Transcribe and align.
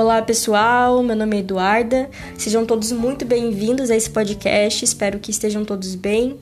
Olá 0.00 0.22
pessoal, 0.22 1.02
meu 1.02 1.14
nome 1.14 1.36
é 1.36 1.40
Eduarda. 1.40 2.08
Sejam 2.38 2.64
todos 2.64 2.90
muito 2.90 3.26
bem-vindos 3.26 3.90
a 3.90 3.96
esse 3.96 4.08
podcast. 4.08 4.82
Espero 4.82 5.18
que 5.18 5.30
estejam 5.30 5.62
todos 5.62 5.94
bem. 5.94 6.40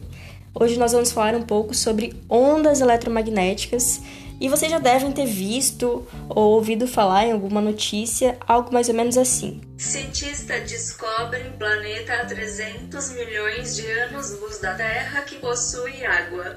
Hoje 0.55 0.79
nós 0.79 0.93
vamos 0.93 1.11
falar 1.11 1.35
um 1.35 1.43
pouco 1.43 1.75
sobre 1.75 2.15
ondas 2.31 2.81
eletromagnéticas 2.81 4.01
e 4.41 4.49
vocês 4.49 4.71
já 4.71 4.79
devem 4.79 5.11
ter 5.11 5.27
visto 5.27 6.07
ou 6.29 6.53
ouvido 6.53 6.87
falar 6.87 7.27
em 7.27 7.33
alguma 7.33 7.61
notícia 7.61 8.39
algo 8.47 8.73
mais 8.73 8.89
ou 8.89 8.95
menos 8.95 9.19
assim. 9.19 9.61
Cientista 9.77 10.61
descobre 10.61 11.41
planeta 11.59 12.15
a 12.15 12.27
300 12.27 13.11
milhões 13.11 13.75
de 13.75 13.85
anos-luz 13.91 14.61
da 14.61 14.75
Terra 14.75 15.23
que 15.23 15.35
possui 15.35 16.07
água. 16.07 16.55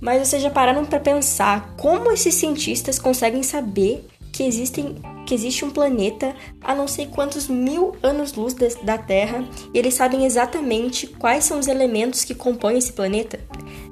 Mas 0.00 0.28
vocês 0.28 0.40
já 0.40 0.50
pararam 0.50 0.84
para 0.84 1.00
pensar 1.00 1.74
como 1.76 2.12
esses 2.12 2.34
cientistas 2.34 2.98
conseguem 2.98 3.42
saber 3.42 4.06
que, 4.34 4.42
existem, 4.42 4.96
que 5.24 5.32
existe 5.32 5.64
um 5.64 5.70
planeta 5.70 6.34
a 6.60 6.74
não 6.74 6.88
sei 6.88 7.06
quantos 7.06 7.46
mil 7.46 7.94
anos-luz 8.02 8.52
da 8.82 8.98
Terra 8.98 9.44
e 9.72 9.78
eles 9.78 9.94
sabem 9.94 10.26
exatamente 10.26 11.06
quais 11.06 11.44
são 11.44 11.60
os 11.60 11.68
elementos 11.68 12.24
que 12.24 12.34
compõem 12.34 12.76
esse 12.76 12.92
planeta? 12.92 13.38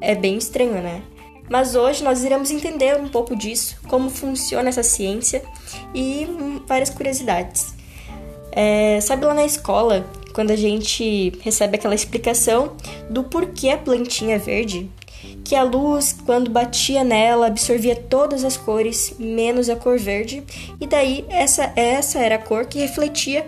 É 0.01 0.17
bem 0.17 0.37
estranho, 0.37 0.83
né? 0.83 1.01
Mas 1.49 1.77
hoje 1.77 2.03
nós 2.03 2.25
iremos 2.25 2.51
entender 2.51 2.99
um 2.99 3.09
pouco 3.09 3.37
disso, 3.37 3.77
como 3.87 4.11
funciona 4.11 4.69
essa 4.69 4.83
ciência 4.83 5.45
e 5.95 6.27
várias 6.67 6.91
curiosidades. 6.91 7.75
É, 8.51 9.01
sabe 9.01 9.25
lá 9.25 9.35
na 9.35 9.45
escola, 9.45 10.05
quando 10.35 10.51
a 10.51 10.57
gente 10.57 11.33
recebe 11.41 11.77
aquela 11.77 11.95
explicação 11.95 12.77
do 13.09 13.23
porquê 13.23 13.69
a 13.69 13.79
plantinha 13.79 14.37
é 14.37 14.39
verde? 14.39 14.91
Que 15.45 15.55
a 15.55 15.63
luz, 15.63 16.17
quando 16.25 16.51
batia 16.51 17.05
nela, 17.05 17.47
absorvia 17.47 17.97
todas 17.97 18.45
as 18.45 18.57
cores, 18.57 19.15
menos 19.19 19.69
a 19.69 19.77
cor 19.77 19.99
verde, 19.99 20.43
e 20.81 20.87
daí 20.87 21.25
essa, 21.29 21.73
essa 21.77 22.19
era 22.19 22.37
a 22.37 22.39
cor 22.39 22.67
que 22.67 22.79
refletia 22.79 23.47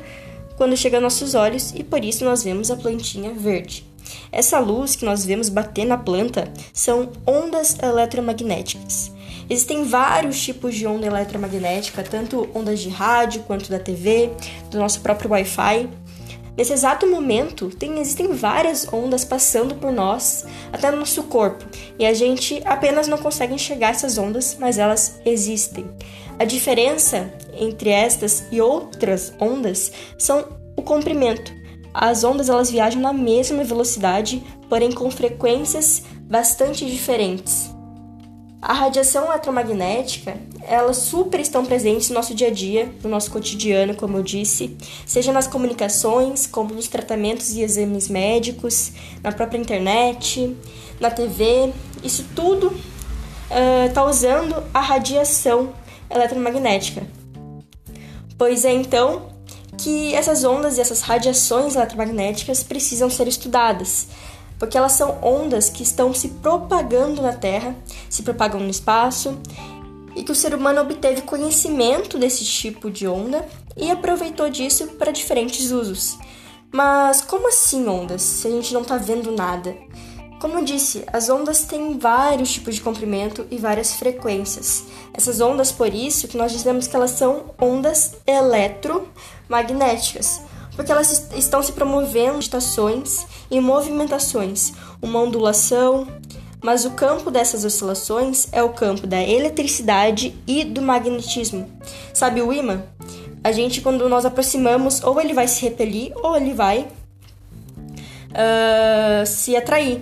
quando 0.56 0.76
chega 0.76 0.96
aos 0.96 1.02
nossos 1.02 1.34
olhos, 1.34 1.72
e 1.74 1.82
por 1.82 2.04
isso 2.04 2.24
nós 2.24 2.44
vemos 2.44 2.70
a 2.70 2.76
plantinha 2.76 3.32
verde. 3.32 3.84
Essa 4.30 4.58
luz 4.58 4.96
que 4.96 5.04
nós 5.04 5.24
vemos 5.24 5.48
bater 5.48 5.84
na 5.84 5.96
planta 5.96 6.52
são 6.72 7.10
ondas 7.26 7.78
eletromagnéticas. 7.82 9.12
Existem 9.48 9.84
vários 9.84 10.42
tipos 10.42 10.74
de 10.74 10.86
onda 10.86 11.06
eletromagnética, 11.06 12.02
tanto 12.02 12.48
ondas 12.54 12.80
de 12.80 12.88
rádio 12.88 13.42
quanto 13.42 13.70
da 13.70 13.78
TV, 13.78 14.30
do 14.70 14.78
nosso 14.78 15.00
próprio 15.00 15.30
Wi-Fi. 15.30 15.88
Nesse 16.56 16.72
exato 16.72 17.06
momento, 17.06 17.68
tem, 17.68 17.98
existem 17.98 18.32
várias 18.32 18.92
ondas 18.92 19.24
passando 19.24 19.74
por 19.74 19.90
nós, 19.90 20.44
até 20.72 20.90
no 20.90 20.98
nosso 20.98 21.24
corpo, 21.24 21.64
e 21.98 22.06
a 22.06 22.14
gente 22.14 22.62
apenas 22.64 23.08
não 23.08 23.18
consegue 23.18 23.54
enxergar 23.54 23.90
essas 23.90 24.18
ondas, 24.18 24.56
mas 24.60 24.78
elas 24.78 25.20
existem. 25.24 25.84
A 26.38 26.44
diferença 26.44 27.32
entre 27.52 27.90
estas 27.90 28.44
e 28.52 28.60
outras 28.60 29.32
ondas 29.40 29.92
são 30.16 30.44
o 30.76 30.82
comprimento. 30.82 31.52
As 31.92 32.24
ondas 32.24 32.48
elas 32.48 32.70
viajam 32.70 33.00
na 33.00 33.12
mesma 33.12 33.62
velocidade, 33.64 34.42
porém 34.68 34.92
com 34.92 35.10
frequências 35.10 36.02
bastante 36.22 36.84
diferentes. 36.86 37.70
A 38.60 38.72
radiação 38.72 39.26
eletromagnética, 39.26 40.36
elas 40.66 40.96
super 40.98 41.40
estão 41.40 41.64
presentes 41.64 42.08
no 42.08 42.14
nosso 42.14 42.34
dia 42.34 42.48
a 42.48 42.50
dia, 42.50 42.92
no 43.02 43.10
nosso 43.10 43.30
cotidiano, 43.30 43.94
como 43.94 44.16
eu 44.16 44.22
disse, 44.22 44.76
seja 45.06 45.32
nas 45.32 45.46
comunicações, 45.46 46.46
como 46.46 46.74
nos 46.74 46.88
tratamentos 46.88 47.52
e 47.54 47.62
exames 47.62 48.08
médicos, 48.08 48.92
na 49.22 49.32
própria 49.32 49.58
internet, 49.58 50.56
na 51.00 51.10
TV. 51.10 51.72
Isso 52.02 52.24
tudo 52.34 52.74
está 53.86 54.04
uh, 54.04 54.08
usando 54.08 54.62
a 54.72 54.80
radiação 54.80 55.72
eletromagnética. 56.10 57.02
Pois 58.36 58.64
é 58.64 58.72
então 58.72 59.28
que 59.76 60.14
essas 60.14 60.44
ondas 60.44 60.78
e 60.78 60.80
essas 60.80 61.00
radiações 61.02 61.74
eletromagnéticas 61.74 62.62
precisam 62.62 63.10
ser 63.10 63.28
estudadas 63.28 64.08
porque 64.58 64.78
elas 64.78 64.92
são 64.92 65.18
ondas 65.22 65.68
que 65.68 65.82
estão 65.82 66.14
se 66.14 66.28
propagando 66.28 67.20
na 67.20 67.32
Terra, 67.32 67.74
se 68.08 68.22
propagam 68.22 68.60
no 68.60 68.70
espaço, 68.70 69.38
e 70.14 70.22
que 70.22 70.32
o 70.32 70.34
ser 70.34 70.54
humano 70.54 70.80
obteve 70.80 71.20
conhecimento 71.22 72.18
desse 72.18 72.44
tipo 72.44 72.90
de 72.90 73.06
onda 73.06 73.46
e 73.76 73.90
aproveitou 73.90 74.48
disso 74.48 74.86
para 74.98 75.12
diferentes 75.12 75.70
usos. 75.70 76.18
Mas 76.72 77.20
como 77.20 77.48
assim 77.48 77.86
ondas, 77.86 78.22
se 78.22 78.48
a 78.48 78.50
gente 78.50 78.72
não 78.74 78.82
está 78.82 78.96
vendo 78.96 79.32
nada? 79.32 79.76
Como 80.40 80.58
eu 80.58 80.64
disse, 80.64 81.04
as 81.12 81.28
ondas 81.28 81.64
têm 81.64 81.98
vários 81.98 82.52
tipos 82.52 82.74
de 82.74 82.80
comprimento 82.80 83.46
e 83.50 83.56
várias 83.56 83.94
frequências. 83.94 84.84
Essas 85.14 85.40
ondas, 85.40 85.72
por 85.72 85.94
isso, 85.94 86.28
que 86.28 86.36
nós 86.36 86.52
dizemos 86.52 86.86
que 86.86 86.94
elas 86.94 87.12
são 87.12 87.54
ondas 87.60 88.16
eletromagnéticas 88.26 90.42
porque 90.76 90.90
elas 90.90 91.30
estão 91.36 91.62
se 91.62 91.72
promovendo 91.72 92.38
estações 92.38 93.26
e 93.50 93.60
movimentações, 93.60 94.72
uma 95.00 95.20
ondulação, 95.20 96.06
mas 96.64 96.86
o 96.86 96.92
campo 96.92 97.30
dessas 97.30 97.62
oscilações 97.62 98.48
é 98.50 98.62
o 98.62 98.70
campo 98.70 99.06
da 99.06 99.22
eletricidade 99.22 100.34
e 100.46 100.64
do 100.64 100.80
magnetismo. 100.80 101.70
Sabe 102.14 102.40
o 102.40 102.50
ímã? 102.50 102.82
A 103.44 103.52
gente, 103.52 103.82
quando 103.82 104.08
nós 104.08 104.24
aproximamos, 104.24 105.04
ou 105.04 105.20
ele 105.20 105.34
vai 105.34 105.46
se 105.46 105.60
repelir 105.60 106.12
ou 106.16 106.34
ele 106.34 106.54
vai 106.54 106.88
uh, 108.30 109.26
se 109.26 109.54
atrair. 109.54 110.00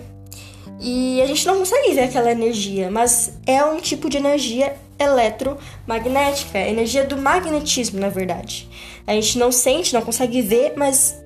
E 0.80 1.20
a 1.20 1.26
gente 1.26 1.44
não 1.48 1.58
consegue 1.58 1.94
ver 1.94 2.02
aquela 2.02 2.30
energia, 2.30 2.88
mas 2.88 3.40
é 3.44 3.64
um 3.64 3.80
tipo 3.80 4.08
de 4.08 4.18
energia 4.18 4.76
eletromagnética, 4.96 6.58
é 6.58 6.70
energia 6.70 7.04
do 7.04 7.16
magnetismo, 7.16 7.98
na 7.98 8.08
verdade. 8.08 8.70
A 9.04 9.14
gente 9.14 9.36
não 9.36 9.50
sente, 9.50 9.92
não 9.92 10.02
consegue 10.02 10.40
ver, 10.40 10.74
mas 10.76 11.20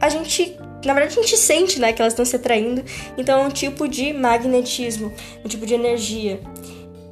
a 0.00 0.08
gente, 0.08 0.56
na 0.86 0.94
verdade, 0.94 1.18
a 1.18 1.22
gente 1.22 1.36
sente, 1.36 1.80
né, 1.80 1.92
que 1.92 2.00
elas 2.00 2.12
estão 2.12 2.24
se 2.24 2.36
atraindo. 2.36 2.82
Então 3.18 3.42
é 3.42 3.46
um 3.46 3.50
tipo 3.50 3.88
de 3.88 4.12
magnetismo, 4.12 5.12
um 5.44 5.48
tipo 5.48 5.66
de 5.66 5.74
energia. 5.74 6.40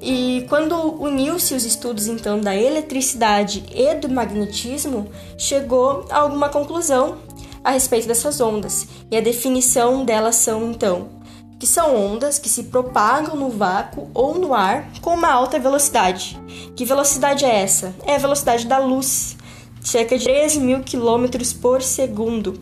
E 0.00 0.44
quando 0.48 0.76
uniu-se 1.02 1.54
os 1.54 1.64
estudos 1.64 2.06
então 2.06 2.38
da 2.38 2.54
eletricidade 2.54 3.64
e 3.74 3.94
do 3.94 4.08
magnetismo, 4.08 5.10
chegou 5.38 6.06
a 6.10 6.18
alguma 6.18 6.48
conclusão 6.50 7.18
a 7.62 7.70
respeito 7.70 8.06
dessas 8.06 8.40
ondas. 8.40 8.86
E 9.10 9.16
a 9.16 9.20
definição 9.20 10.04
delas 10.04 10.36
são 10.36 10.70
então 10.70 11.24
que 11.58 11.66
são 11.66 11.96
ondas 11.96 12.38
que 12.38 12.48
se 12.48 12.64
propagam 12.64 13.36
no 13.36 13.48
vácuo 13.48 14.10
ou 14.12 14.34
no 14.38 14.52
ar 14.52 14.90
com 15.00 15.14
uma 15.14 15.32
alta 15.32 15.58
velocidade. 15.58 16.38
Que 16.76 16.84
velocidade 16.84 17.46
é 17.46 17.62
essa? 17.62 17.94
É 18.04 18.16
a 18.16 18.18
velocidade 18.18 18.66
da 18.66 18.76
luz, 18.76 19.34
cerca 19.80 20.18
de 20.18 20.24
13 20.24 20.60
mil 20.60 20.80
quilômetros 20.80 21.54
por 21.54 21.80
segundo. 21.80 22.60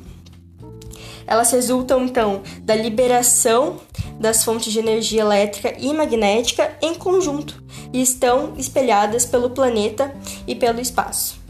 Elas 1.27 1.50
resultam 1.50 2.05
então 2.05 2.43
da 2.62 2.75
liberação 2.75 3.81
das 4.19 4.44
fontes 4.44 4.72
de 4.72 4.78
energia 4.78 5.22
elétrica 5.22 5.75
e 5.78 5.93
magnética 5.93 6.72
em 6.81 6.94
conjunto 6.94 7.62
e 7.93 8.00
estão 8.00 8.55
espelhadas 8.56 9.27
pelo 9.27 9.50
planeta 9.50 10.15
e 10.47 10.55
pelo 10.55 10.81
espaço. 10.81 11.43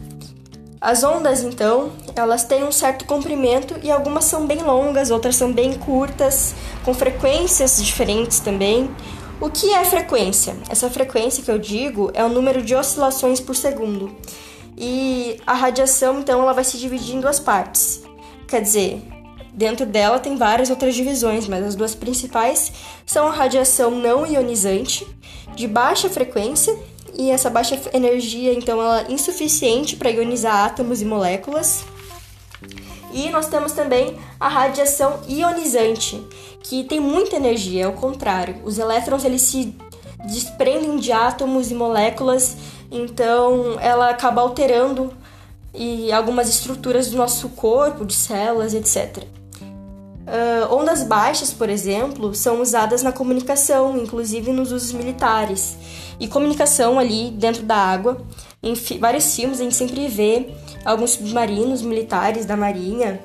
As 0.81 1.01
ondas, 1.01 1.43
então, 1.43 1.93
elas 2.13 2.43
têm 2.43 2.61
um 2.65 2.71
certo 2.71 3.05
comprimento 3.05 3.75
e 3.81 3.89
algumas 3.89 4.25
são 4.25 4.45
bem 4.45 4.61
longas, 4.61 5.11
outras 5.11 5.37
são 5.37 5.53
bem 5.53 5.75
curtas, 5.75 6.53
com 6.83 6.93
frequências 6.93 7.81
diferentes 7.81 8.41
também. 8.41 8.93
O 9.39 9.49
que 9.49 9.73
é 9.73 9.85
frequência? 9.85 10.57
Essa 10.67 10.89
frequência 10.89 11.41
que 11.41 11.49
eu 11.49 11.57
digo 11.57 12.11
é 12.13 12.21
o 12.21 12.27
número 12.27 12.61
de 12.61 12.75
oscilações 12.75 13.39
por 13.39 13.55
segundo. 13.55 14.13
E 14.77 15.39
a 15.47 15.53
radiação, 15.53 16.19
então, 16.19 16.41
ela 16.41 16.51
vai 16.51 16.65
se 16.65 16.77
dividir 16.77 17.15
em 17.15 17.21
duas 17.21 17.39
partes. 17.39 18.03
Quer 18.45 18.61
dizer, 18.61 19.01
dentro 19.53 19.85
dela 19.85 20.19
tem 20.19 20.35
várias 20.35 20.69
outras 20.69 20.95
divisões, 20.95 21.47
mas 21.47 21.63
as 21.65 21.75
duas 21.75 21.95
principais 21.95 22.71
são 23.05 23.27
a 23.27 23.31
radiação 23.31 23.91
não 23.91 24.25
ionizante, 24.25 25.07
de 25.55 25.67
baixa 25.67 26.09
frequência, 26.09 26.75
e 27.15 27.29
essa 27.29 27.49
baixa 27.49 27.79
energia, 27.93 28.53
então, 28.53 28.81
ela 28.81 29.01
é 29.01 29.11
insuficiente 29.11 29.95
para 29.95 30.09
ionizar 30.09 30.65
átomos 30.65 31.01
e 31.01 31.05
moléculas. 31.05 31.85
E 33.13 33.29
nós 33.29 33.47
temos 33.47 33.71
também 33.73 34.17
a 34.39 34.47
radiação 34.47 35.19
ionizante, 35.27 36.19
que 36.63 36.83
tem 36.83 36.99
muita 36.99 37.35
energia, 37.35 37.83
é 37.83 37.87
o 37.87 37.93
contrário. 37.93 38.55
Os 38.63 38.79
elétrons 38.79 39.23
eles 39.23 39.43
se 39.43 39.75
desprendem 40.25 40.97
de 40.97 41.11
átomos 41.11 41.69
e 41.69 41.75
moléculas, 41.75 42.57
então 42.89 43.77
ela 43.79 44.09
acaba 44.09 44.41
alterando 44.41 45.13
e 45.73 46.11
algumas 46.11 46.49
estruturas 46.49 47.09
do 47.09 47.17
nosso 47.17 47.49
corpo, 47.49 48.05
de 48.05 48.13
células, 48.13 48.73
etc. 48.73 49.23
Uh, 50.33 50.73
ondas 50.73 51.03
baixas, 51.03 51.53
por 51.53 51.69
exemplo, 51.69 52.33
são 52.33 52.59
usadas 52.59 53.03
na 53.03 53.11
comunicação, 53.11 53.95
inclusive 53.95 54.51
nos 54.51 54.71
usos 54.71 54.91
militares. 54.91 55.77
E 56.19 56.27
comunicação 56.27 56.97
ali 56.97 57.29
dentro 57.29 57.61
da 57.61 57.75
água, 57.75 58.17
em 58.61 58.73
vários 58.97 59.35
filmes 59.35 59.59
a 59.59 59.63
gente 59.63 59.75
sempre 59.75 60.07
vê 60.07 60.49
alguns 60.83 61.11
submarinos 61.11 61.83
militares 61.83 62.47
da 62.47 62.57
marinha 62.57 63.19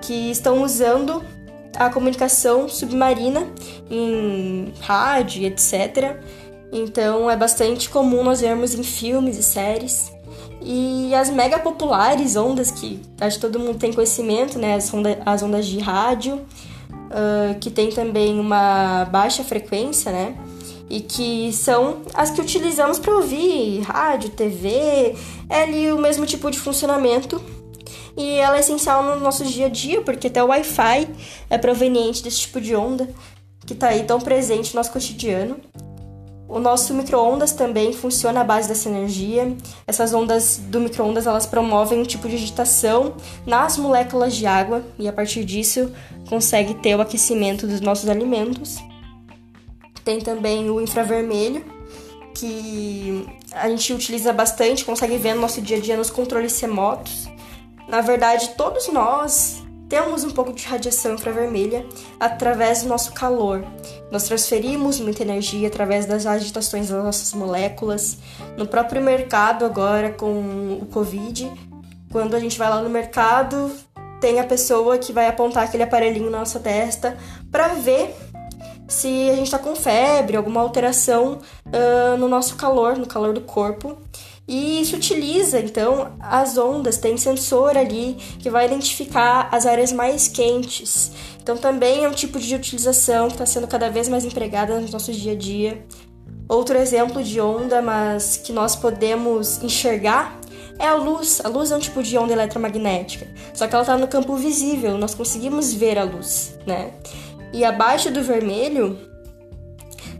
que 0.00 0.30
estão 0.30 0.62
usando 0.62 1.24
a 1.76 1.90
comunicação 1.90 2.68
submarina 2.68 3.48
em 3.90 4.72
rádio, 4.80 5.44
etc. 5.44 6.16
Então 6.72 7.28
é 7.28 7.36
bastante 7.36 7.88
comum 7.88 8.22
nós 8.22 8.40
vermos 8.40 8.74
em 8.74 8.84
filmes 8.84 9.38
e 9.38 9.42
séries. 9.42 10.12
E 10.66 11.14
as 11.14 11.28
mega 11.28 11.58
populares 11.58 12.36
ondas 12.36 12.70
que 12.70 12.98
acho 13.20 13.36
que 13.36 13.42
todo 13.42 13.60
mundo 13.60 13.78
tem 13.78 13.92
conhecimento, 13.92 14.58
né? 14.58 14.76
As, 14.76 14.92
onda, 14.92 15.20
as 15.26 15.42
ondas 15.42 15.66
de 15.66 15.78
rádio, 15.78 16.36
uh, 16.36 17.58
que 17.60 17.70
tem 17.70 17.90
também 17.90 18.40
uma 18.40 19.04
baixa 19.04 19.44
frequência, 19.44 20.10
né? 20.10 20.34
E 20.88 21.00
que 21.00 21.52
são 21.52 22.02
as 22.14 22.30
que 22.30 22.40
utilizamos 22.40 22.98
para 22.98 23.14
ouvir 23.14 23.80
rádio, 23.80 24.30
TV, 24.30 25.14
é 25.50 25.62
ali 25.62 25.92
o 25.92 25.98
mesmo 25.98 26.24
tipo 26.24 26.50
de 26.50 26.58
funcionamento. 26.58 27.42
E 28.16 28.36
ela 28.36 28.56
é 28.56 28.60
essencial 28.60 29.02
no 29.02 29.20
nosso 29.20 29.44
dia 29.44 29.66
a 29.66 29.68
dia, 29.68 30.00
porque 30.00 30.28
até 30.28 30.42
o 30.42 30.46
Wi-Fi 30.46 31.08
é 31.50 31.58
proveniente 31.58 32.22
desse 32.22 32.40
tipo 32.40 32.60
de 32.60 32.74
onda 32.74 33.08
que 33.66 33.72
está 33.74 33.88
aí 33.88 34.04
tão 34.04 34.20
presente 34.20 34.74
no 34.74 34.78
nosso 34.78 34.92
cotidiano. 34.92 35.56
O 36.54 36.60
nosso 36.60 36.94
micro-ondas 36.94 37.50
também 37.50 37.92
funciona 37.92 38.42
à 38.42 38.44
base 38.44 38.68
dessa 38.68 38.88
energia. 38.88 39.56
Essas 39.88 40.14
ondas 40.14 40.56
do 40.56 40.78
micro-ondas 40.78 41.26
elas 41.26 41.46
promovem 41.46 41.98
um 41.98 42.04
tipo 42.04 42.28
de 42.28 42.36
agitação 42.36 43.16
nas 43.44 43.76
moléculas 43.76 44.36
de 44.36 44.46
água 44.46 44.84
e 44.96 45.08
a 45.08 45.12
partir 45.12 45.44
disso 45.44 45.90
consegue 46.28 46.74
ter 46.74 46.94
o 46.94 47.00
aquecimento 47.00 47.66
dos 47.66 47.80
nossos 47.80 48.08
alimentos. 48.08 48.78
Tem 50.04 50.20
também 50.20 50.70
o 50.70 50.80
infravermelho, 50.80 51.64
que 52.32 53.26
a 53.50 53.68
gente 53.68 53.92
utiliza 53.92 54.32
bastante, 54.32 54.84
consegue 54.84 55.16
ver 55.16 55.34
no 55.34 55.40
nosso 55.40 55.60
dia 55.60 55.78
a 55.78 55.80
dia 55.80 55.96
nos 55.96 56.08
controles 56.08 56.60
remotos. 56.60 57.28
Na 57.88 58.00
verdade, 58.00 58.50
todos 58.50 58.86
nós 58.92 59.63
temos 59.94 60.24
um 60.24 60.30
pouco 60.30 60.52
de 60.52 60.66
radiação 60.66 61.14
infravermelha 61.14 61.86
através 62.18 62.82
do 62.82 62.88
nosso 62.88 63.12
calor. 63.12 63.64
Nós 64.10 64.24
transferimos 64.24 64.98
muita 64.98 65.22
energia 65.22 65.68
através 65.68 66.04
das 66.04 66.26
agitações 66.26 66.88
das 66.88 67.04
nossas 67.04 67.32
moléculas. 67.32 68.18
No 68.56 68.66
próprio 68.66 69.00
mercado, 69.00 69.64
agora 69.64 70.10
com 70.10 70.80
o 70.82 70.86
Covid, 70.86 71.48
quando 72.10 72.34
a 72.34 72.40
gente 72.40 72.58
vai 72.58 72.68
lá 72.68 72.82
no 72.82 72.90
mercado, 72.90 73.70
tem 74.20 74.40
a 74.40 74.44
pessoa 74.44 74.98
que 74.98 75.12
vai 75.12 75.28
apontar 75.28 75.62
aquele 75.62 75.84
aparelhinho 75.84 76.28
na 76.28 76.40
nossa 76.40 76.58
testa 76.58 77.16
para 77.52 77.68
ver 77.68 78.16
se 78.88 79.30
a 79.30 79.36
gente 79.36 79.46
está 79.46 79.60
com 79.60 79.76
febre, 79.76 80.36
alguma 80.36 80.60
alteração 80.60 81.38
uh, 81.66 82.16
no 82.18 82.28
nosso 82.28 82.56
calor, 82.56 82.98
no 82.98 83.06
calor 83.06 83.32
do 83.32 83.42
corpo. 83.42 83.96
E 84.46 84.80
isso 84.80 84.96
utiliza, 84.96 85.58
então, 85.58 86.12
as 86.20 86.58
ondas, 86.58 86.98
tem 86.98 87.16
sensor 87.16 87.78
ali 87.78 88.14
que 88.38 88.50
vai 88.50 88.66
identificar 88.66 89.48
as 89.50 89.64
áreas 89.64 89.90
mais 89.90 90.28
quentes. 90.28 91.12
Então, 91.42 91.56
também 91.56 92.04
é 92.04 92.08
um 92.08 92.12
tipo 92.12 92.38
de 92.38 92.54
utilização 92.54 93.28
que 93.28 93.34
está 93.34 93.46
sendo 93.46 93.66
cada 93.66 93.88
vez 93.88 94.08
mais 94.08 94.24
empregada 94.24 94.78
no 94.78 94.88
nosso 94.88 95.12
dia 95.12 95.32
a 95.32 95.36
dia. 95.36 95.84
Outro 96.46 96.76
exemplo 96.76 97.22
de 97.22 97.40
onda, 97.40 97.80
mas 97.80 98.36
que 98.36 98.52
nós 98.52 98.76
podemos 98.76 99.62
enxergar, 99.62 100.38
é 100.78 100.86
a 100.86 100.94
luz. 100.94 101.40
A 101.42 101.48
luz 101.48 101.70
é 101.70 101.76
um 101.76 101.80
tipo 101.80 102.02
de 102.02 102.18
onda 102.18 102.32
eletromagnética, 102.32 103.26
só 103.54 103.66
que 103.66 103.74
ela 103.74 103.82
está 103.82 103.96
no 103.96 104.08
campo 104.08 104.36
visível, 104.36 104.98
nós 104.98 105.14
conseguimos 105.14 105.72
ver 105.72 105.98
a 105.98 106.04
luz, 106.04 106.58
né? 106.66 106.92
E 107.52 107.64
abaixo 107.64 108.10
do 108.10 108.22
vermelho 108.22 108.98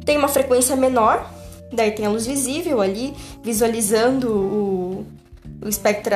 tem 0.05 0.17
uma 0.17 0.29
frequência 0.29 0.77
menor, 0.77 1.29
Daí 1.75 1.91
tem 1.93 2.07
a 2.07 2.11
luz 2.11 2.27
visível 2.27 2.81
ali, 2.81 3.15
visualizando 3.43 4.31
o, 4.33 5.07
o 5.63 5.69
espectro 5.69 6.15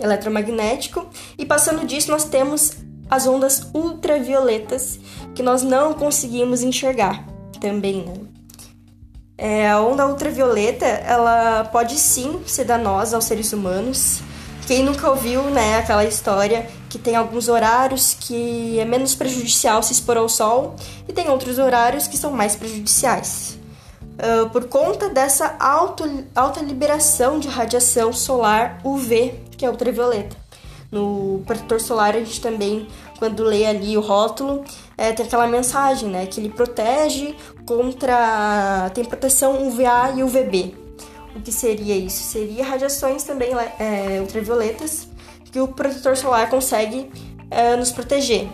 eletromagnético. 0.00 1.06
E 1.38 1.44
passando 1.44 1.86
disso, 1.86 2.10
nós 2.10 2.24
temos 2.24 2.72
as 3.08 3.26
ondas 3.26 3.68
ultravioletas, 3.74 4.98
que 5.34 5.42
nós 5.42 5.62
não 5.62 5.92
conseguimos 5.92 6.62
enxergar 6.62 7.26
também, 7.60 8.04
né? 8.04 8.14
É, 9.36 9.70
a 9.70 9.80
onda 9.80 10.06
ultravioleta, 10.06 10.86
ela 10.86 11.64
pode 11.64 11.98
sim 11.98 12.40
ser 12.46 12.64
danosa 12.64 13.16
aos 13.16 13.24
seres 13.24 13.52
humanos. 13.52 14.20
Quem 14.66 14.84
nunca 14.84 15.10
ouviu, 15.10 15.42
né, 15.44 15.78
aquela 15.78 16.04
história 16.04 16.68
que 16.88 16.98
tem 16.98 17.16
alguns 17.16 17.48
horários 17.48 18.14
que 18.18 18.78
é 18.78 18.84
menos 18.84 19.14
prejudicial 19.14 19.82
se 19.82 19.92
expor 19.92 20.16
ao 20.16 20.28
sol 20.28 20.76
e 21.08 21.12
tem 21.12 21.28
outros 21.28 21.58
horários 21.58 22.06
que 22.06 22.16
são 22.16 22.30
mais 22.30 22.54
prejudiciais 22.54 23.58
uh, 24.18 24.50
por 24.50 24.68
conta 24.68 25.08
dessa 25.08 25.56
alto, 25.58 26.04
alta 26.34 26.60
liberação 26.60 27.38
de 27.38 27.48
radiação 27.48 28.12
solar 28.12 28.80
UV, 28.84 29.34
que 29.56 29.64
é 29.64 29.70
ultravioleta. 29.70 30.36
No 30.90 31.42
protetor 31.46 31.80
solar, 31.80 32.14
a 32.14 32.18
gente 32.18 32.40
também, 32.40 32.86
quando 33.18 33.42
lê 33.42 33.64
ali 33.64 33.96
o 33.96 34.00
rótulo, 34.00 34.62
é, 34.98 35.10
tem 35.12 35.24
aquela 35.24 35.46
mensagem, 35.46 36.10
né? 36.10 36.26
Que 36.26 36.38
ele 36.38 36.50
protege 36.50 37.34
contra. 37.64 38.90
tem 38.92 39.02
proteção 39.04 39.66
UVA 39.66 40.12
e 40.14 40.22
UVB. 40.22 40.76
O 41.34 41.40
que 41.40 41.50
seria 41.50 41.96
isso? 41.96 42.22
Seria 42.22 42.62
radiações 42.62 43.22
também 43.22 43.52
é, 43.78 44.20
ultravioletas 44.20 45.08
que 45.50 45.60
o 45.60 45.68
protetor 45.68 46.14
solar 46.14 46.50
consegue 46.50 47.10
é, 47.50 47.74
nos 47.74 47.90
proteger. 47.90 48.48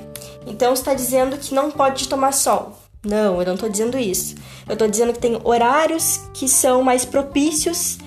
Então 0.46 0.72
está 0.72 0.94
dizendo 0.94 1.36
que 1.36 1.52
não 1.52 1.70
pode 1.70 2.08
tomar 2.08 2.32
sol. 2.32 2.76
Não, 3.04 3.40
eu 3.40 3.46
não 3.46 3.54
estou 3.54 3.68
dizendo 3.68 3.98
isso. 3.98 4.34
Eu 4.66 4.72
estou 4.72 4.88
dizendo 4.88 5.12
que 5.12 5.20
tem 5.20 5.38
horários 5.44 6.28
que 6.34 6.48
são 6.48 6.82
mais 6.82 7.04
propícios 7.04 7.98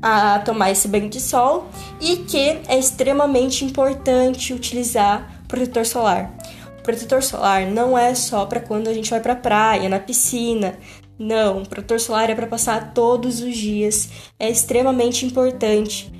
a 0.00 0.38
tomar 0.40 0.70
esse 0.70 0.88
banho 0.88 1.08
de 1.08 1.20
sol 1.20 1.66
e 2.00 2.18
que 2.18 2.60
é 2.66 2.78
extremamente 2.78 3.64
importante 3.64 4.54
utilizar 4.54 5.42
protetor 5.46 5.84
solar. 5.84 6.34
O 6.78 6.82
protetor 6.82 7.22
solar 7.22 7.66
não 7.66 7.98
é 7.98 8.14
só 8.14 8.46
para 8.46 8.60
quando 8.60 8.88
a 8.88 8.94
gente 8.94 9.10
vai 9.10 9.20
para 9.20 9.36
praia, 9.36 9.88
na 9.88 9.98
piscina. 9.98 10.78
Não, 11.18 11.62
o 11.62 11.68
protetor 11.68 12.00
solar 12.00 12.30
é 12.30 12.34
para 12.34 12.46
passar 12.46 12.94
todos 12.94 13.40
os 13.40 13.56
dias. 13.56 14.08
É 14.38 14.48
extremamente 14.48 15.26
importante, 15.26 16.10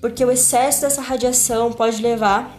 porque 0.00 0.24
o 0.24 0.30
excesso 0.30 0.80
dessa 0.80 1.02
radiação 1.02 1.72
pode 1.72 2.02
levar 2.02 2.56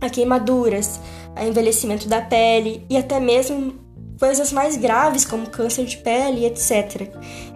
a 0.00 0.08
queimaduras, 0.08 0.98
a 1.36 1.44
envelhecimento 1.44 2.08
da 2.08 2.22
pele 2.22 2.86
e 2.88 2.96
até 2.96 3.20
mesmo 3.20 3.89
coisas 4.20 4.52
mais 4.52 4.76
graves 4.76 5.24
como 5.24 5.48
câncer 5.48 5.86
de 5.86 5.96
pele, 5.96 6.44
etc. 6.44 7.08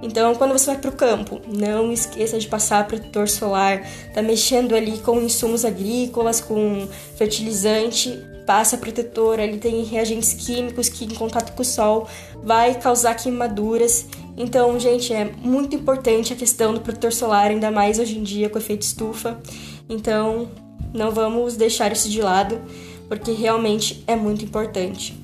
Então, 0.02 0.34
quando 0.34 0.52
você 0.52 0.66
vai 0.66 0.78
para 0.78 0.88
o 0.88 0.94
campo, 0.94 1.38
não 1.46 1.92
esqueça 1.92 2.38
de 2.38 2.48
passar 2.48 2.88
protetor 2.88 3.28
solar. 3.28 3.86
Tá 4.14 4.22
mexendo 4.22 4.74
ali 4.74 4.98
com 4.98 5.20
insumos 5.20 5.62
agrícolas, 5.62 6.40
com 6.40 6.88
fertilizante, 7.16 8.18
passa 8.46 8.78
protetor. 8.78 9.38
Ali 9.38 9.58
tem 9.58 9.84
reagentes 9.84 10.32
químicos 10.32 10.88
que, 10.88 11.04
em 11.04 11.14
contato 11.14 11.54
com 11.54 11.60
o 11.60 11.64
sol, 11.66 12.08
vai 12.42 12.74
causar 12.74 13.14
queimaduras. 13.14 14.06
Então, 14.34 14.80
gente, 14.80 15.12
é 15.12 15.30
muito 15.42 15.76
importante 15.76 16.32
a 16.32 16.36
questão 16.36 16.72
do 16.72 16.80
protetor 16.80 17.12
solar, 17.12 17.50
ainda 17.50 17.70
mais 17.70 17.98
hoje 17.98 18.18
em 18.18 18.22
dia 18.22 18.48
com 18.48 18.56
efeito 18.56 18.82
estufa. 18.82 19.38
Então, 19.86 20.48
não 20.94 21.10
vamos 21.10 21.56
deixar 21.56 21.92
isso 21.92 22.08
de 22.08 22.22
lado, 22.22 22.58
porque 23.06 23.32
realmente 23.32 24.02
é 24.06 24.16
muito 24.16 24.46
importante. 24.46 25.23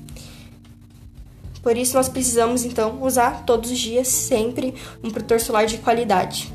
Por 1.61 1.77
isso, 1.77 1.95
nós 1.95 2.09
precisamos 2.09 2.65
então 2.65 3.01
usar 3.01 3.43
todos 3.45 3.71
os 3.71 3.79
dias 3.79 4.07
sempre 4.07 4.73
um 5.03 5.09
protetor 5.09 5.39
solar 5.39 5.65
de 5.65 5.77
qualidade. 5.77 6.51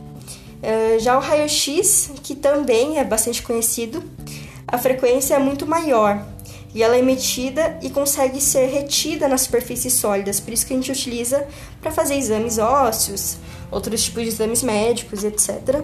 Uh, 0.57 0.99
já 0.99 1.17
o 1.17 1.21
raio-x, 1.21 2.11
que 2.23 2.35
também 2.35 2.99
é 2.99 3.05
bastante 3.05 3.43
conhecido, 3.43 4.03
a 4.67 4.79
frequência 4.79 5.35
é 5.35 5.39
muito 5.39 5.67
maior 5.67 6.27
e 6.75 6.83
ela 6.83 6.97
é 6.97 6.99
emitida 6.99 7.79
e 7.83 7.89
consegue 7.89 8.41
ser 8.41 8.67
retida 8.67 9.29
nas 9.29 9.43
superfícies 9.43 9.95
sólidas, 9.95 10.41
por 10.41 10.53
isso 10.53 10.67
que 10.67 10.75
a 10.75 10.77
gente 10.77 10.91
utiliza 10.91 11.47
para 11.81 11.91
fazer 11.91 12.17
exames 12.17 12.59
ósseos, 12.59 13.37
outros 13.71 14.03
tipos 14.03 14.25
de 14.25 14.29
exames 14.29 14.63
médicos, 14.63 15.25
etc. 15.25 15.83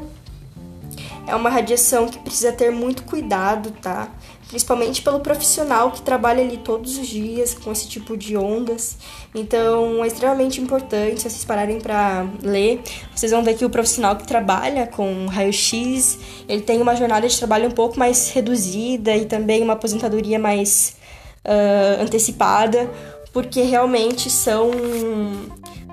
É 1.26 1.34
uma 1.36 1.48
radiação 1.48 2.08
que 2.08 2.18
precisa 2.18 2.52
ter 2.52 2.70
muito 2.70 3.04
cuidado, 3.04 3.70
tá? 3.70 4.08
Principalmente 4.48 5.00
pelo 5.02 5.20
profissional 5.20 5.90
que 5.90 6.02
trabalha 6.02 6.42
ali 6.42 6.58
todos 6.58 6.98
os 6.98 7.06
dias 7.06 7.54
com 7.54 7.70
esse 7.72 7.88
tipo 7.88 8.16
de 8.16 8.36
ondas. 8.36 8.98
Então, 9.34 10.04
é 10.04 10.06
extremamente 10.06 10.60
importante, 10.60 11.22
se 11.22 11.30
vocês 11.30 11.44
pararem 11.44 11.80
para 11.80 12.26
ler, 12.42 12.82
vocês 13.14 13.32
vão 13.32 13.42
ver 13.42 13.54
que 13.54 13.64
o 13.64 13.70
profissional 13.70 14.16
que 14.16 14.26
trabalha 14.26 14.86
com 14.86 15.26
raio-x, 15.26 16.18
ele 16.48 16.62
tem 16.62 16.82
uma 16.82 16.94
jornada 16.96 17.26
de 17.26 17.38
trabalho 17.38 17.68
um 17.68 17.72
pouco 17.72 17.98
mais 17.98 18.30
reduzida 18.30 19.16
e 19.16 19.24
também 19.24 19.62
uma 19.62 19.72
aposentadoria 19.74 20.38
mais 20.38 20.96
uh, 21.44 22.02
antecipada, 22.02 22.90
porque 23.32 23.62
realmente 23.62 24.28
são 24.28 24.70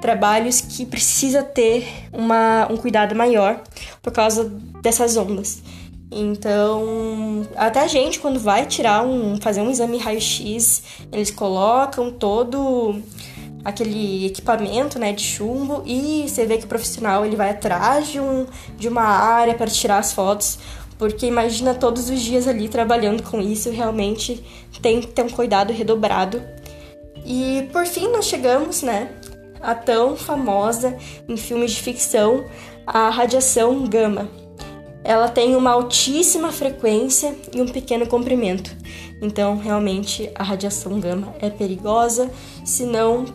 trabalhos 0.01 0.61
que 0.61 0.85
precisa 0.85 1.43
ter 1.43 1.87
uma, 2.11 2.67
um 2.71 2.77
cuidado 2.77 3.15
maior 3.15 3.61
por 4.01 4.11
causa 4.11 4.45
dessas 4.81 5.17
ondas. 5.17 5.61
Então, 6.11 7.47
até 7.55 7.81
a 7.81 7.87
gente 7.87 8.19
quando 8.19 8.39
vai 8.39 8.65
tirar 8.65 9.05
um, 9.05 9.39
fazer 9.39 9.61
um 9.61 9.69
exame 9.69 9.97
raio-x, 9.97 10.83
eles 11.11 11.29
colocam 11.29 12.11
todo 12.11 12.99
aquele 13.63 14.25
equipamento, 14.25 14.97
né, 14.97 15.11
de 15.11 15.21
chumbo 15.21 15.83
e 15.85 16.25
você 16.27 16.45
vê 16.45 16.57
que 16.57 16.65
o 16.65 16.67
profissional 16.67 17.25
ele 17.25 17.35
vai 17.35 17.51
atrás 17.51 18.07
de, 18.07 18.19
um, 18.19 18.45
de 18.77 18.87
uma 18.87 19.03
área 19.03 19.53
para 19.53 19.67
tirar 19.67 19.99
as 19.99 20.11
fotos, 20.13 20.57
porque 20.97 21.25
imagina 21.25 21.75
todos 21.75 22.09
os 22.09 22.19
dias 22.19 22.47
ali 22.47 22.67
trabalhando 22.67 23.21
com 23.21 23.39
isso, 23.39 23.69
realmente 23.69 24.43
tem 24.81 25.01
que 25.01 25.07
ter 25.07 25.23
um 25.23 25.29
cuidado 25.29 25.73
redobrado. 25.73 26.41
E 27.25 27.67
por 27.71 27.85
fim 27.85 28.07
nós 28.07 28.25
chegamos, 28.25 28.81
né, 28.81 29.09
a 29.61 29.75
tão 29.75 30.15
famosa 30.15 30.95
em 31.27 31.37
filmes 31.37 31.71
de 31.71 31.81
ficção, 31.81 32.45
a 32.85 33.09
radiação 33.09 33.85
gama. 33.85 34.29
Ela 35.03 35.29
tem 35.29 35.55
uma 35.55 35.71
altíssima 35.71 36.51
frequência 36.51 37.35
e 37.55 37.61
um 37.61 37.67
pequeno 37.67 38.05
comprimento. 38.07 38.75
Então, 39.21 39.57
realmente, 39.57 40.29
a 40.35 40.43
radiação 40.43 40.99
gama 40.99 41.33
é 41.39 41.49
perigosa 41.49 42.29
se 42.63 42.83
não 42.83 43.25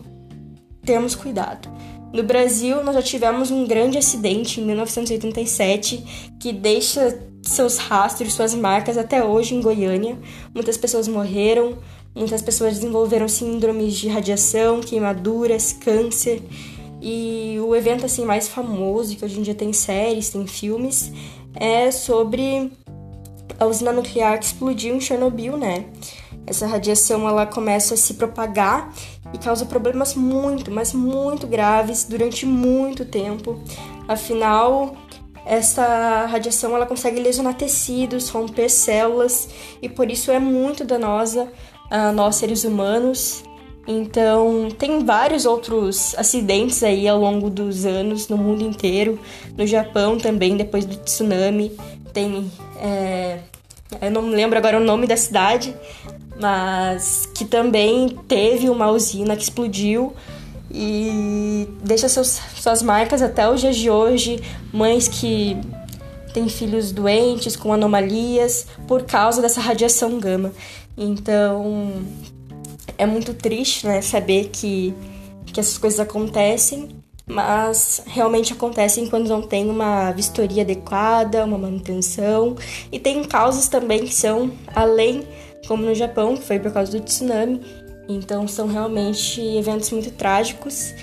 termos 0.83 1.15
cuidado. 1.15 1.69
No 2.13 2.23
Brasil, 2.23 2.81
nós 2.83 2.95
já 2.95 3.01
tivemos 3.01 3.51
um 3.51 3.67
grande 3.67 3.97
acidente 3.97 4.61
em 4.61 4.65
1987 4.65 6.31
que 6.39 6.53
deixa 6.53 7.19
seus 7.43 7.77
rastros, 7.77 8.33
suas 8.33 8.53
marcas 8.53 8.97
até 8.97 9.23
hoje 9.23 9.53
em 9.53 9.61
Goiânia. 9.61 10.17
Muitas 10.53 10.77
pessoas 10.77 11.07
morreram, 11.07 11.77
muitas 12.15 12.41
pessoas 12.41 12.75
desenvolveram 12.75 13.27
síndromes 13.27 13.93
de 13.95 14.07
radiação, 14.07 14.79
queimaduras, 14.79 15.73
câncer. 15.73 16.41
E 17.01 17.59
o 17.59 17.75
evento 17.75 18.05
assim 18.05 18.25
mais 18.25 18.47
famoso, 18.47 19.15
que 19.15 19.23
hoje 19.23 19.39
em 19.39 19.43
dia 19.43 19.53
tem 19.53 19.73
séries, 19.73 20.29
tem 20.29 20.47
filmes, 20.47 21.11
é 21.53 21.91
sobre 21.91 22.71
a 23.59 23.65
usina 23.65 23.91
nuclear 23.91 24.39
que 24.39 24.45
explodiu 24.45 24.95
em 24.95 24.99
Chernobyl, 24.99 25.57
né? 25.57 25.85
Essa 26.47 26.65
radiação 26.65 27.27
ela 27.27 27.45
começa 27.45 27.93
a 27.93 27.97
se 27.97 28.15
propagar 28.15 28.93
e 29.33 29.37
causa 29.37 29.65
problemas 29.65 30.15
muito, 30.15 30.71
mas 30.71 30.93
muito 30.93 31.45
graves 31.47 32.05
durante 32.05 32.45
muito 32.45 33.05
tempo. 33.05 33.59
Afinal, 34.07 34.95
essa 35.45 36.25
radiação 36.25 36.75
ela 36.75 36.85
consegue 36.85 37.19
lesionar 37.19 37.55
tecidos, 37.55 38.29
romper 38.29 38.69
células 38.69 39.49
e 39.81 39.89
por 39.89 40.09
isso 40.09 40.31
é 40.31 40.39
muito 40.39 40.83
danosa 40.83 41.51
a 41.89 42.11
nós 42.11 42.35
seres 42.35 42.63
humanos. 42.63 43.43
Então, 43.87 44.69
tem 44.79 45.05
vários 45.05 45.45
outros 45.45 46.15
acidentes 46.17 46.81
aí 46.83 47.07
ao 47.07 47.19
longo 47.19 47.49
dos 47.49 47.85
anos 47.85 48.27
no 48.27 48.37
mundo 48.37 48.63
inteiro. 48.63 49.19
No 49.55 49.65
Japão 49.67 50.17
também, 50.17 50.57
depois 50.57 50.85
do 50.85 50.95
tsunami, 50.97 51.71
tem. 52.11 52.51
É, 52.81 53.39
eu 54.01 54.09
não 54.09 54.27
lembro 54.29 54.57
agora 54.57 54.77
o 54.77 54.83
nome 54.83 55.05
da 55.05 55.15
cidade, 55.15 55.75
mas 56.39 57.29
que 57.35 57.45
também 57.45 58.17
teve 58.27 58.69
uma 58.69 58.89
usina 58.89 59.35
que 59.35 59.43
explodiu 59.43 60.13
e 60.71 61.67
deixa 61.83 62.09
seus, 62.09 62.41
suas 62.55 62.81
marcas 62.81 63.21
até 63.21 63.47
os 63.49 63.61
dias 63.61 63.75
de 63.75 63.89
hoje. 63.89 64.41
Mães 64.73 65.07
que 65.07 65.55
têm 66.35 66.49
filhos 66.49 66.91
doentes 66.91 67.55
com 67.55 67.71
anomalias 67.71 68.67
por 68.85 69.03
causa 69.03 69.41
dessa 69.41 69.61
radiação 69.61 70.19
gama. 70.19 70.51
Então 70.97 71.93
é 72.97 73.05
muito 73.05 73.33
triste 73.33 73.87
né, 73.87 74.01
saber 74.01 74.49
que, 74.51 74.93
que 75.45 75.59
essas 75.61 75.77
coisas 75.77 75.97
acontecem, 75.97 76.89
mas 77.25 78.03
realmente 78.05 78.51
acontecem 78.51 79.07
quando 79.07 79.29
não 79.29 79.41
tem 79.41 79.69
uma 79.69 80.11
vistoria 80.11 80.63
adequada, 80.63 81.45
uma 81.45 81.57
manutenção. 81.57 82.57
E 82.91 82.99
tem 82.99 83.23
causas 83.23 83.69
também 83.69 84.03
que 84.03 84.13
são 84.13 84.51
além 84.75 85.23
como 85.65 85.85
no 85.85 85.95
Japão, 85.95 86.35
que 86.35 86.43
foi 86.43 86.59
por 86.59 86.71
causa 86.73 86.91
do 86.91 86.99
tsunami. 86.99 87.61
Então 88.09 88.45
são 88.45 88.67
realmente 88.67 89.39
eventos 89.41 89.89
muito 89.89 90.11
trágicos. 90.11 90.93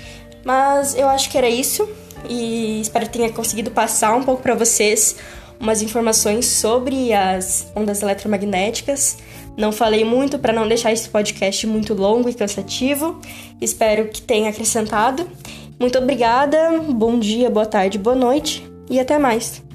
Mas 0.45 0.95
eu 0.95 1.09
acho 1.09 1.31
que 1.31 1.39
era 1.39 1.49
isso 1.49 1.89
e 2.29 2.81
espero 2.81 3.07
que 3.07 3.13
tenha 3.13 3.33
conseguido 3.33 3.71
passar 3.71 4.15
um 4.15 4.23
pouco 4.23 4.43
para 4.43 4.55
vocês 4.55 5.17
umas 5.59 5.81
informações 5.81 6.47
sobre 6.47 7.13
as 7.13 7.71
ondas 7.77 8.03
eletromagnéticas. 8.03 9.19
Não 9.57 9.71
falei 9.71 10.05
muito 10.05 10.39
para 10.39 10.53
não 10.53 10.67
deixar 10.67 10.93
esse 10.93 11.09
podcast 11.09 11.67
muito 11.67 11.95
longo 11.95 12.29
e 12.29 12.35
cansativo. 12.35 13.21
Espero 13.61 14.09
que 14.09 14.21
tenha 14.21 14.51
acrescentado. 14.51 15.29
Muito 15.79 15.99
obrigada, 15.99 16.81
bom 16.89 17.19
dia, 17.19 17.49
boa 17.49 17.67
tarde, 17.67 17.99
boa 17.99 18.17
noite 18.17 18.69
e 18.91 18.99
até 18.99 19.19
mais. 19.19 19.72